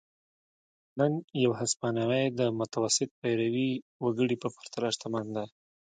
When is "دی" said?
5.35-5.45